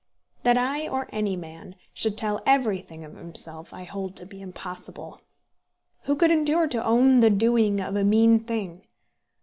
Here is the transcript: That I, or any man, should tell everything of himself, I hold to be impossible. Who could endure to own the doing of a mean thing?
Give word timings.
That 0.41 0.57
I, 0.57 0.87
or 0.87 1.07
any 1.13 1.35
man, 1.35 1.75
should 1.93 2.17
tell 2.17 2.41
everything 2.47 3.03
of 3.05 3.15
himself, 3.15 3.71
I 3.71 3.83
hold 3.83 4.15
to 4.15 4.25
be 4.25 4.41
impossible. 4.41 5.21
Who 6.05 6.15
could 6.15 6.31
endure 6.31 6.67
to 6.69 6.83
own 6.83 7.19
the 7.19 7.29
doing 7.29 7.79
of 7.79 7.95
a 7.95 8.03
mean 8.03 8.39
thing? 8.39 8.83